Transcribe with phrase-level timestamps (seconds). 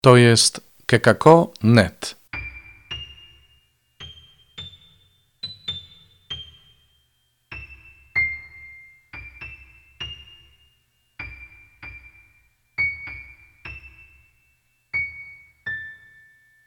[0.00, 2.16] To jest kekako.net.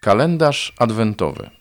[0.01, 1.60] Kalendarz adwentowy.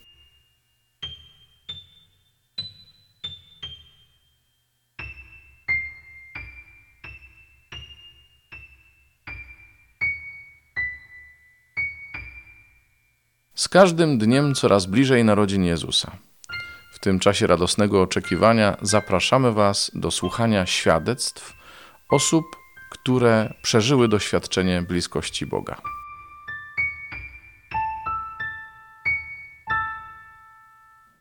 [13.60, 16.16] Z każdym dniem coraz bliżej narodzin Jezusa.
[16.92, 21.52] W tym czasie radosnego oczekiwania zapraszamy Was do słuchania świadectw
[22.10, 22.44] osób,
[22.90, 25.76] które przeżyły doświadczenie bliskości Boga.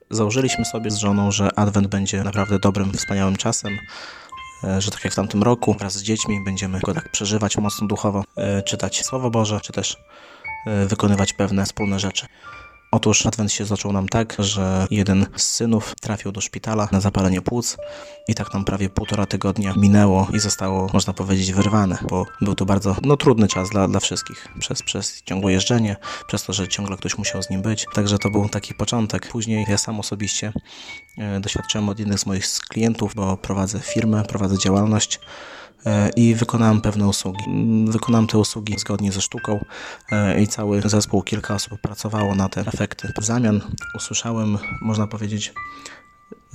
[0.10, 3.78] Założyliśmy sobie z żoną, że Adwent będzie naprawdę dobrym, wspaniałym czasem,
[4.64, 7.88] e, że tak jak w tamtym roku, wraz z dziećmi będziemy go tak przeżywać mocno
[7.88, 9.98] duchowo, e, czytać Słowo Boże, czy też
[10.66, 12.26] wykonywać pewne wspólne rzeczy.
[12.92, 17.42] Otóż Adwent się zaczął nam tak, że jeden z synów trafił do szpitala na zapalenie
[17.42, 17.78] płuc
[18.28, 22.66] i tak nam prawie półtora tygodnia minęło i zostało, można powiedzieć, wyrwane, bo był to
[22.66, 24.48] bardzo no, trudny czas dla, dla wszystkich.
[24.60, 25.96] Przez, przez ciągłe jeżdżenie,
[26.28, 27.86] przez to, że ciągle ktoś musiał z nim być.
[27.94, 29.28] Także to był taki początek.
[29.28, 30.54] Później ja sam osobiście
[31.18, 35.20] e, doświadczyłem od jednych z moich klientów, bo prowadzę firmę, prowadzę działalność e,
[36.16, 37.44] i wykonałem pewne usługi.
[37.86, 39.66] Wykonałem te usługi zgodnie ze sztuką
[40.12, 43.14] e, i cały zespół, kilka osób pracowało na te efekty.
[43.22, 43.62] W zamian
[43.96, 45.54] usłyszałem, można powiedzieć,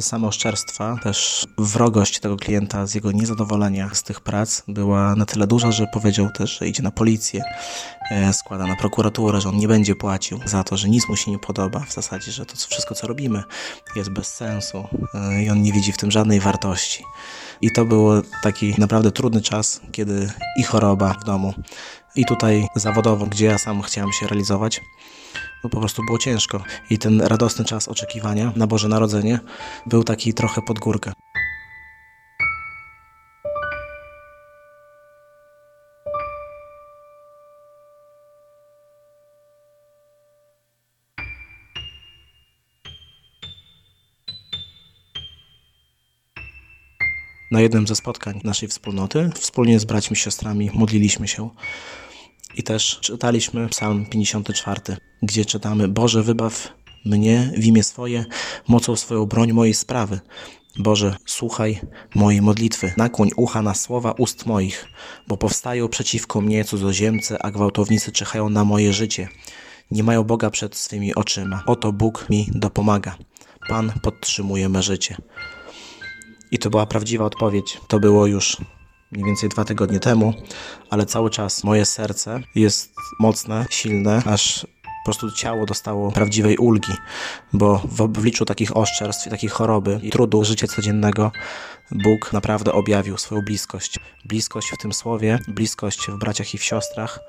[0.02, 5.46] same oszczerstwa, też wrogość tego klienta z jego niezadowolenia z tych prac była na tyle
[5.46, 7.42] duża, że powiedział też, że idzie na policję,
[8.10, 11.30] e, składa na prokuraturę, że on nie będzie płacił za to, że nic mu się
[11.30, 13.42] nie podoba, w zasadzie, że to wszystko co robimy
[13.96, 17.04] jest bez sensu e, i on nie widzi w tym żadnej wartości.
[17.60, 21.54] I to był taki naprawdę trudny czas, kiedy i choroba w domu,
[22.16, 24.80] i tutaj zawodowo, gdzie ja sam chciałem się realizować,
[25.64, 26.62] no po prostu było ciężko.
[26.90, 29.40] I ten radosny czas oczekiwania na Boże Narodzenie
[29.86, 31.12] był taki trochę pod górkę.
[47.50, 51.50] Na jednym ze spotkań naszej wspólnoty, wspólnie z braćmi siostrami, modliliśmy się
[52.56, 54.80] i też czytaliśmy Psalm 54,
[55.22, 56.72] gdzie czytamy: Boże, wybaw
[57.04, 58.24] mnie w imię swoje,
[58.68, 60.20] mocą swoją broń mojej sprawy.
[60.78, 61.80] Boże, słuchaj
[62.14, 64.86] mojej modlitwy, nakłoń ucha na słowa ust moich,
[65.28, 69.28] bo powstają przeciwko mnie cudzoziemcy, a gwałtownicy czyhają na moje życie.
[69.90, 71.62] Nie mają Boga przed swymi oczyma.
[71.66, 73.16] Oto Bóg mi dopomaga.
[73.68, 75.16] Pan podtrzymuje me życie.
[76.50, 77.80] I to była prawdziwa odpowiedź.
[77.88, 78.56] To było już
[79.12, 80.34] mniej więcej dwa tygodnie temu,
[80.90, 84.66] ale cały czas moje serce jest mocne, silne, aż
[85.04, 86.92] po prostu ciało dostało prawdziwej ulgi,
[87.52, 91.32] bo w obliczu takich oszczerstw i takiej choroby i trudu życia codziennego
[91.90, 93.98] Bóg naprawdę objawił swoją bliskość.
[94.24, 97.20] Bliskość w tym słowie, bliskość w braciach i w siostrach.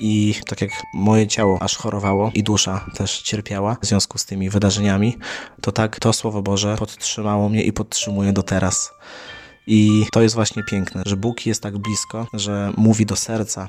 [0.00, 4.50] I tak jak moje ciało aż chorowało i dusza też cierpiała w związku z tymi
[4.50, 5.16] wydarzeniami,
[5.60, 8.92] to tak to Słowo Boże podtrzymało mnie i podtrzymuje do teraz.
[9.66, 13.68] I to jest właśnie piękne, że Bóg jest tak blisko, że mówi do serca.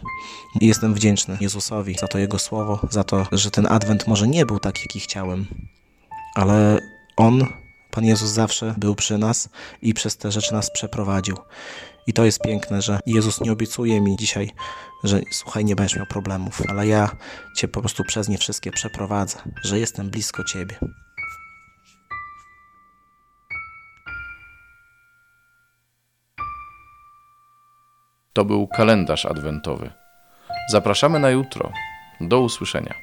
[0.61, 4.45] I jestem wdzięczny Jezusowi za to Jego słowo, za to, że ten adwent może nie
[4.45, 5.45] był taki, jaki chciałem,
[6.35, 6.79] ale
[7.17, 7.45] On,
[7.91, 9.49] Pan Jezus, zawsze był przy nas
[9.81, 11.37] i przez te rzeczy nas przeprowadził.
[12.07, 14.51] I to jest piękne, że Jezus nie obiecuje mi dzisiaj,
[15.03, 17.15] że słuchaj, nie będziesz miał problemów, ale ja
[17.57, 20.79] Cię po prostu przez nie wszystkie przeprowadzę, że jestem blisko Ciebie.
[28.35, 29.89] To był kalendarz adwentowy.
[30.71, 31.71] Zapraszamy na jutro.
[32.21, 32.93] Do usłyszenia.